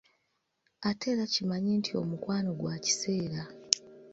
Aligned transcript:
Ate 0.89 1.05
era 1.13 1.25
kimanye 1.33 1.71
nti 1.79 1.91
omukwano 2.01 2.49
gwa 2.59 2.75
kiseera 2.85 3.41